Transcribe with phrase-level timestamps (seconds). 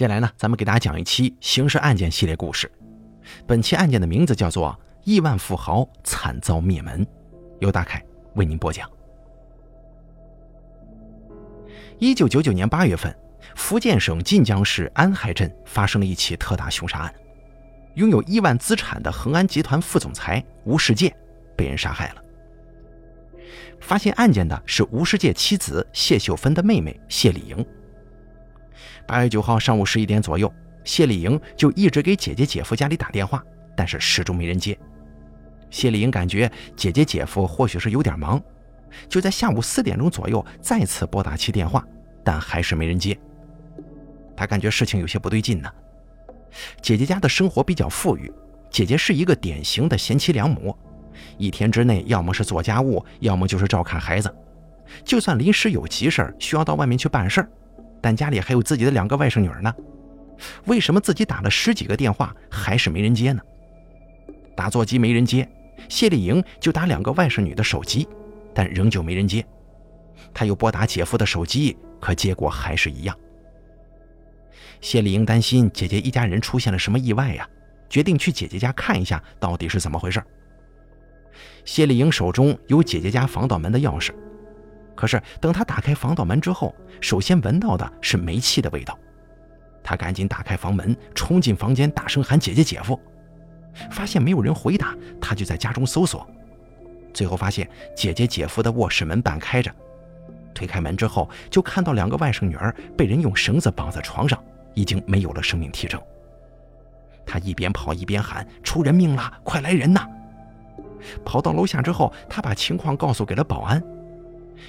[0.00, 2.72] 接下来呢，咱们给大家讲一期刑事案件系列故事。
[3.46, 4.70] 本期案件的名字叫做
[5.04, 7.04] 《亿万富豪惨遭灭门》，
[7.58, 8.02] 由大凯
[8.34, 8.90] 为您播讲。
[11.98, 13.14] 一九九九年八月份，
[13.54, 17.14] 福建省晋江市安海镇发生了一起特大凶杀案，
[17.96, 21.14] 拥有亿万资产的恒安集团副总裁吴世界
[21.54, 22.24] 被人杀害了。
[23.82, 27.62] 发现案件的是吴世界妻子谢秀芬的妹妹谢丽莹。
[29.06, 30.52] 八月九号上午十一点左右，
[30.84, 33.42] 谢丽莹就一直给姐姐姐夫家里打电话，
[33.76, 34.78] 但是始终没人接。
[35.68, 38.40] 谢丽莹感觉姐姐姐夫或许是有点忙，
[39.08, 41.84] 就在下午四点钟左右再次拨打其电话，
[42.24, 43.18] 但还是没人接。
[44.36, 45.70] 她感觉事情有些不对劲呢。
[46.82, 48.32] 姐姐家的生活比较富裕，
[48.70, 50.76] 姐姐是一个典型的贤妻良母，
[51.38, 54.34] 一天之内要么是做家务，要么就是照看孩子。
[55.04, 57.48] 就算临时有急事需要到外面去办事儿。
[58.00, 59.74] 但家里还有自己的两个外甥女儿呢，
[60.66, 63.40] 为什么自己打了十几个电话还是没人接呢？
[64.56, 65.48] 打座机没人接，
[65.88, 68.08] 谢丽莹就打两个外甥女的手机，
[68.54, 69.44] 但仍旧没人接。
[70.34, 73.16] 她又拨打姐夫的手机，可结果还是一样。
[74.80, 77.48] 谢丽莹担心姐姐一家人出现了什么意外呀，
[77.88, 80.22] 决定去姐姐家看一下到底是怎么回事。
[81.64, 84.12] 谢丽莹手中有姐姐家防盗门的钥匙。
[84.94, 88.98] 可是，等他打开防盗门之后，首先闻到的是煤气的味道。
[89.82, 93.00] 他赶紧打开房门，冲进房间，大声喊姐姐、姐夫。
[93.90, 96.28] 发现没有人回答，他就在家中搜索。
[97.14, 99.72] 最后发现姐姐、姐夫的卧室门半开着，
[100.52, 104.42] 推开门之后，就看到两个外甥女儿被人用绳子绑在床上，
[104.74, 106.00] 已经没有了生命体征。
[107.24, 110.06] 他一边跑一边喊：“出人命了，快来人呐！”
[111.24, 113.82] 跑到楼下之后，他把情况告诉给了保安。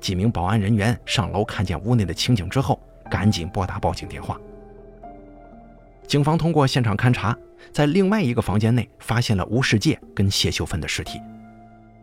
[0.00, 4.40] 几名保安人员上楼看见屋内的情景之后，赶紧拨打报警电话。
[6.06, 7.36] 警方通过现场勘查，
[7.72, 11.20] 在另外一个房间内发现了吴世界跟谢秀芬的尸体。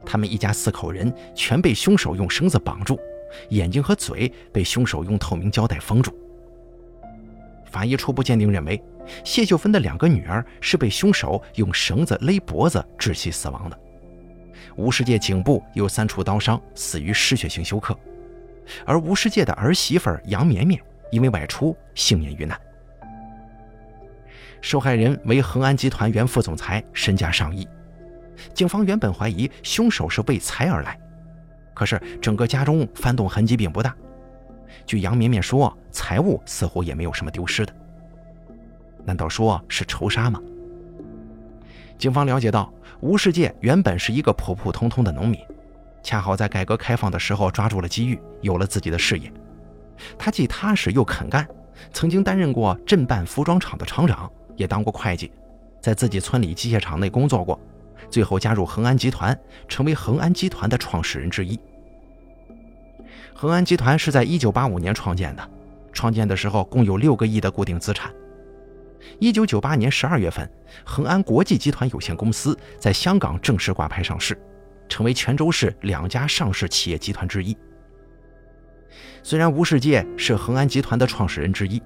[0.04, 3.00] 他们一家四口人全被凶手用绳子绑住，
[3.50, 6.12] 眼睛和嘴被凶手用透明胶带封住。
[7.66, 8.84] 法医初步鉴定认为，
[9.24, 13.80] 谢秀芬的两个女儿是被凶手用绳子勒脖子窒息死亡的。
[14.76, 17.94] 吴世界颈部有三处刀伤，死于失血性休克；
[18.86, 22.60] 而吴世界的儿媳妇杨绵绵因为外出幸免遇难。
[24.62, 27.68] 受害人为恒安集团原副总裁，身价上亿。
[28.54, 31.00] 警方原本怀疑凶手是为财而来，
[31.74, 33.96] 可是整个家中翻动痕迹并不大。
[34.86, 37.74] 据杨绵绵说，财物似乎也没有什么丢失的。
[39.04, 40.40] 难道说是仇杀吗？
[42.02, 42.74] 警方了解到。
[43.00, 45.40] 吴世界原本是一个普普通通的农民，
[46.02, 49.32] 恰好在改革开放的时候抓住了机遇，有了自己的事业。
[50.18, 51.48] 他既踏实又肯干，
[51.94, 55.32] 曾经担任过镇办服装厂的厂长，也当过会计，
[55.80, 57.60] 在自己村里机械厂内工作过，
[58.10, 61.60] 最后加入恒安集团，成为恒安集团的创始人之一。
[63.34, 65.50] 恒安集团是在1985年创建的，
[65.92, 68.12] 创建的时候共有六个亿的固定资产。
[69.20, 70.50] 一九九八年十二月份，
[70.86, 74.40] 恒安国际集团有限公司在香港正式挂牌上市，
[74.88, 77.56] 成为泉州市两家上市企业集团之一。
[79.24, 81.82] 虽然吴世界是恒安集团的创始人之一，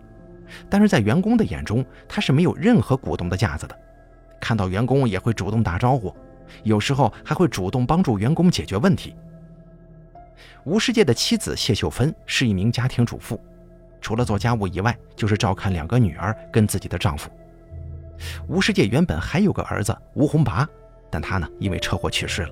[0.70, 3.80] 但是在员工的眼中，他是没有任何股东的架子的。
[4.40, 6.16] 看到员工也会主动打招呼，
[6.64, 9.16] 有时候还会主动帮助员工解决问题。
[10.66, 13.40] 吴世界的妻子谢秀芬是一名家庭主妇。
[14.06, 17.28] 除了做家务以外，就是照看两个女儿跟自己的丈夫。
[18.48, 20.64] 吴世界原本还有个儿子吴洪拔，
[21.10, 22.52] 但他呢因为车祸去世了。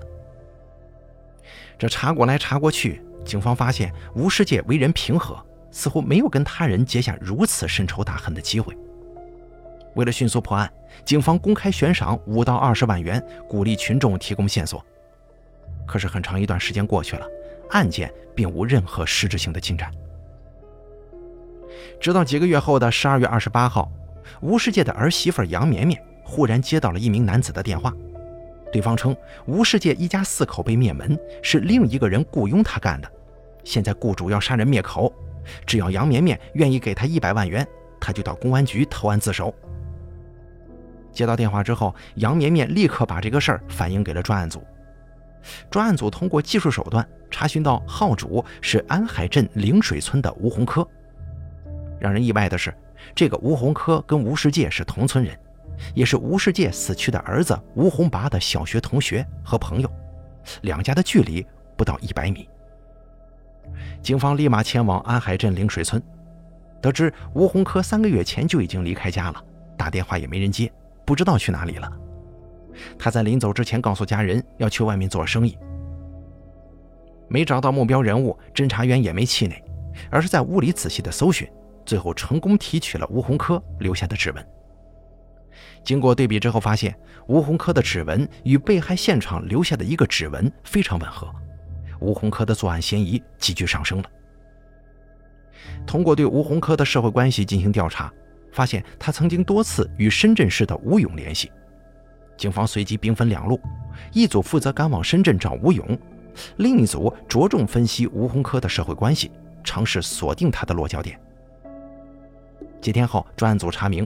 [1.77, 8.75] 这查过来查过去，警方发现吴世界为人平和，似乎没有跟他人结下如此深仇大恨的机会。
[9.93, 10.67] 为了迅速破案，
[11.05, 14.83] 警方公开悬赏五到二十万元，鼓励群众提供线索。
[15.85, 17.27] 可是很长一段时间过去了，
[17.69, 19.91] 案件并无任何实质性的进展。
[22.03, 23.89] 直到几个月后的十二月二十八号，
[24.41, 27.93] 吴世界的儿媳妇杨绵绵忽然接到了一名男子的电话，
[28.73, 29.15] 对方称
[29.45, 33.09] 吴世界一家四口被灭门，是另一个人雇佣他干的，
[33.63, 35.13] 现在雇主要杀人灭口，
[35.65, 37.65] 只要杨绵绵愿意给他一百万元，
[38.01, 39.55] 他就到公安局投案自首。
[41.13, 44.61] 接到电话之后，杨绵绵立刻把这个事儿反映给了专案组，
[45.71, 50.85] 专案组通过技术手段查询到号主是安海镇灵水村的吴洪科。
[52.03, 52.75] 让人意外的是，
[53.15, 55.39] 这个吴洪科跟吴世界是同村人，
[55.95, 59.89] 也是吴世界死去的儿子吴洪拔的小学同学和朋友，
[60.63, 61.47] 两家的距离
[61.77, 62.49] 不到一百米。
[64.01, 66.03] 警方立马前往安海镇灵水村，
[66.81, 69.41] 得知吴洪科三个月前就已经离开家了，
[69.77, 70.69] 打电话也没人接，
[71.05, 71.89] 不知道去哪里了。
[72.99, 75.57] 他在临走之前告诉家人要去外面做生意。
[77.29, 79.63] 没找到目标人物，侦查员也没气馁，
[80.11, 81.47] 而是在屋里仔细的搜寻，
[81.85, 84.47] 最后成功提取了吴洪科留下的指纹。
[85.83, 86.97] 经过对比之后，发现
[87.27, 91.29] 吴洪科的指纹与被害现场留下的一个指纹非常吻合，
[91.99, 94.09] 吴洪科的作案嫌疑急剧上升了。
[95.85, 98.11] 通过对吴洪科的社会关系进行调查，
[98.51, 101.51] 发现他曾经多次与深圳市的吴勇联系。
[102.35, 103.59] 警方随即兵分两路，
[104.11, 105.97] 一组负责赶往深圳找吴勇，
[106.57, 109.31] 另一组着重分析吴洪科的社会关系，
[109.63, 111.19] 尝试锁定他的落脚点。
[112.83, 114.05] 几天后，专案组查明，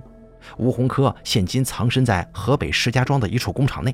[0.57, 3.93] 吴洪科现今藏身在河北石家庄的一处工厂内。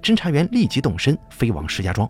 [0.00, 2.08] 侦查员立即动身飞往石家庄。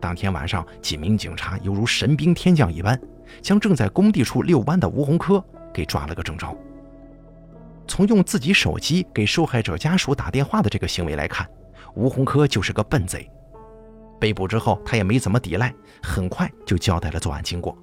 [0.00, 3.00] 当天晚上，几名警察犹如神兵天将一般，
[3.40, 5.42] 将正在工地处遛弯的吴洪科
[5.72, 6.52] 给抓了个正着。
[7.86, 11.48] 从用自己手机给受害者家属打电话的这个行为来看，
[11.94, 13.30] 吴洪科就是个笨贼。
[14.18, 15.72] 被捕之后，他也没怎么抵赖，
[16.02, 17.78] 很快就交代了作案经过。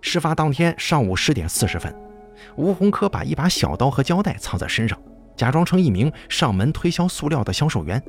[0.00, 1.94] 事发当天上午十点四十分，
[2.56, 4.98] 吴洪科把一把小刀和胶带藏在身上，
[5.36, 8.02] 假装成一名上门推销塑料的销售员。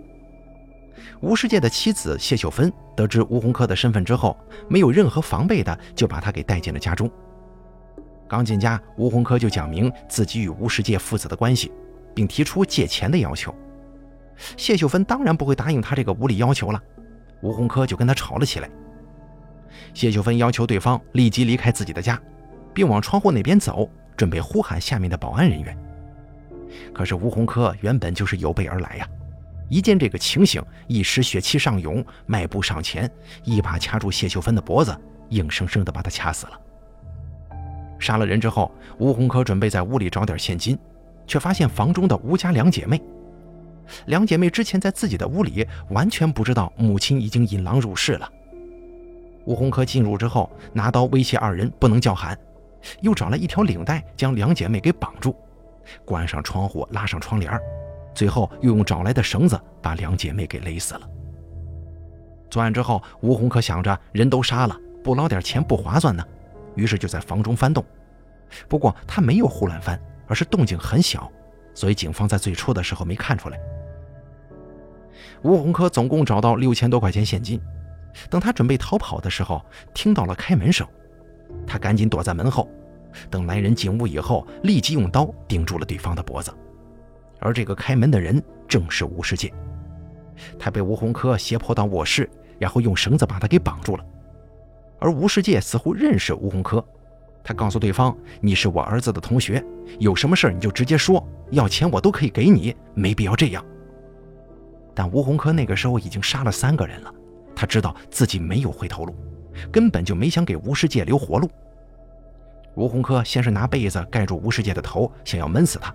[1.21, 4.38] 吴世界的妻子谢秀芬得知吴洪科的身份之后，
[4.69, 7.09] 没有任何防备的就把他给带进了家中。
[8.27, 11.71] 刚进家，吴洪科就讲明自己与吴世界父子的关系，
[12.13, 13.53] 并提出借钱的要求。
[14.56, 16.81] 谢秀芬当然不会答应他这个无理要求了，
[17.42, 18.69] 吴洪科就跟他吵了起来。
[19.94, 22.19] 谢秀芬要求对方立即离开自己的家，
[22.74, 25.77] 并往窗户那边走，准备呼喊下面的保安人员。
[26.94, 29.07] 可是吴洪科原本就是有备而来呀，
[29.69, 33.10] 一见这个情形，一时血气上涌，迈步上前，
[33.44, 34.95] 一把掐住谢秀芬的脖子，
[35.30, 36.60] 硬生生地把她掐死了。
[37.98, 40.77] 杀了人之后，吴洪科准备在屋里找点现金，
[41.27, 43.01] 却发现房中的吴家两姐妹。
[44.06, 48.31] 两姐妹之前在自己的屋里，完全不知道母亲已经引狼入室了。
[49.49, 52.37] 吴洪科进入之后，拿刀威胁二人不能叫喊，
[53.01, 55.35] 又找来一条领带将两姐妹给绑住，
[56.05, 57.59] 关上窗户，拉上窗帘，
[58.13, 61.09] 最后又用找来的绳子把两姐妹给勒死了。
[62.47, 66.23] 作案之后，吴洪科想着人都杀了，不捞点钱不划算呢。
[66.75, 67.83] 于是就在房中翻动，
[68.67, 71.27] 不过他没有胡乱翻，而是动静很小，
[71.73, 73.59] 所以警方在最初的时候没看出来。
[75.41, 77.59] 吴洪科总共找到六千多块钱现金，
[78.29, 79.63] 等他准备逃跑的时候，
[79.94, 80.88] 听到了开门声，
[81.65, 82.69] 他赶紧躲在门后，
[83.29, 86.53] 等来人进屋以后，立即用刀顶住了对方的脖子，
[87.39, 89.53] 而这个开门的人正是吴世界，
[90.57, 94.06] 他被吴洪科胁迫到卧室，然后用绳子把他给绑住了。
[95.00, 96.83] 而吴世界似乎认识吴洪科，
[97.44, 99.63] 他告诉对方：“你是我儿子的同学，
[99.97, 103.65] 有什么事你就直接说，要钱我都可以给你，没必要这样。”
[104.94, 107.13] 但吴洪科那个时候已经杀了三个人了，
[107.59, 109.13] 他知道自己没有回头路，
[109.69, 111.51] 根本就没想给吴世界留活路。
[112.73, 115.94] 吴洪科先是拿被子盖住吴世界的头，想要闷死他，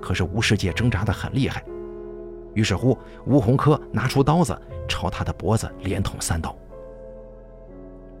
[0.00, 1.64] 可是吴世界挣扎得很厉害，
[2.54, 2.96] 于是乎，
[3.26, 4.56] 吴洪科拿出刀子
[4.88, 6.56] 朝他的脖子连捅三刀。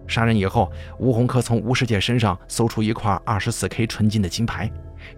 [0.08, 0.68] 杀人以后，
[0.98, 4.68] 吴洪科从吴世界身上搜出一块二十四 K 纯金的金牌，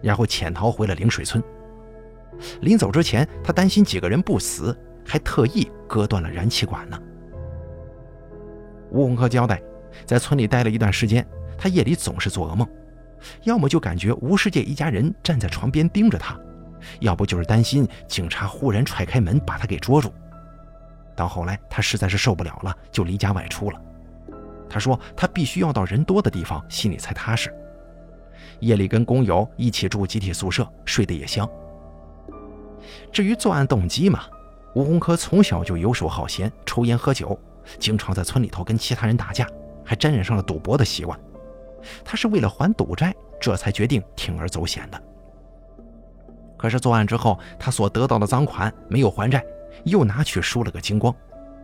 [0.03, 1.43] 然后潜逃回了灵水村。
[2.61, 7.01] 临走之前，他担心几个人不死，还特意割断了燃气管呢。
[8.91, 9.61] 吴洪科交代，
[10.05, 12.69] 在村里待了一段时间，他夜里总是做噩梦，
[13.45, 16.39] 要么就感觉吴世界一家人站在床边盯着他，
[17.01, 20.13] 要不就是担心警察忽然踹开门把他给捉住。
[21.17, 23.81] 到后来，他实在是受不了了，就离家外出了。
[24.69, 27.53] 他说：“他必须要到人多的地方，心里才踏实。
[28.61, 31.49] 夜里跟工友一起住集体宿舍，睡得也香。
[33.13, 34.23] 至于作案动机嘛，
[34.75, 37.39] 吴洪科从小就游手好闲，抽烟喝酒，
[37.79, 39.47] 经常在村里头跟其他人打架，
[39.85, 41.19] 还沾染上了赌博的习惯。
[42.05, 45.03] 他是为了还赌债，这才决定铤而走险的。
[46.57, 49.45] 可是作案之后，他所得到的赃款没有还债，
[49.85, 51.15] 又拿去输了个精光。”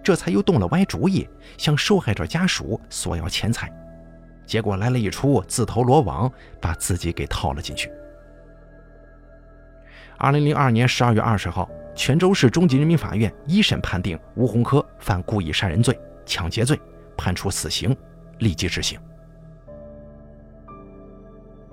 [0.03, 3.69] 这才又动了歪主意，向受害者家属索要钱财，
[4.47, 7.91] 结果来了一出自投罗网，把自己给套了进去。
[10.17, 16.79] 二零零二年十二月二十号，泉州市中级人民法院一审判定吴洪科犯故意杀人罪、抢劫罪，
[17.17, 17.97] 判处死刑，
[18.39, 19.01] 立即执行。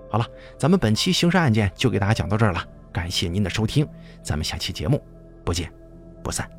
[0.09, 0.25] 好了，
[0.57, 3.85] 咱们本期刑事案件就给大家讲到这儿了，感谢您的收听，
[4.23, 5.03] 咱们下期节目
[5.43, 5.71] 不见
[6.23, 6.49] 不散。